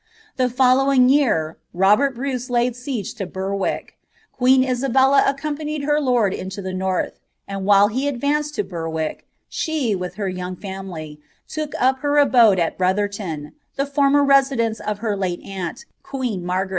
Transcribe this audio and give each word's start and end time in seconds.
Thu 0.35 0.49
following 0.49 1.09
year 1.09 1.57
Kobwt 1.75 2.15
Bruce 2.15 2.49
laid 2.49 2.73
viege 2.75 3.13
to 3.15 3.27
Berwick. 3.27 3.99
Quna 4.39 4.75
Sm 4.75 4.91
bella 4.93 5.23
accompanied 5.27 5.83
her 5.83 6.01
lord 6.01 6.33
Inta 6.33 6.59
the 6.59 6.71
tiurih, 6.71 7.11
and 7.47 7.65
while 7.67 7.87
b* 7.89 8.11
idnaeai 8.11 8.57
H 8.63 8.67
Berwick, 8.67 9.27
she, 9.47 9.93
with 9.93 10.15
her 10.15 10.27
young 10.27 10.55
family, 10.55 11.19
look 11.55 11.73
up 11.79 11.99
her 11.99 12.15
abods 12.15 12.57
at 12.57 12.79
BwnhmWi 12.79 13.51
the 13.75 13.85
former 13.85 14.23
residence 14.23 14.79
of 14.79 14.97
her 15.05 15.15
Utc 15.15 15.43
Btiim 15.43 15.85
qaem 16.03 16.41
MargwK. 16.45 16.69